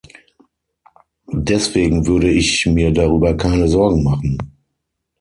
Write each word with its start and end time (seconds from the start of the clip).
Deswegen 1.31 2.07
würde 2.07 2.27
ich 2.27 2.65
mir 2.65 2.91
darüber 2.91 3.37
keine 3.37 3.67
Sorgen 3.67 4.01
machen. 4.03 4.35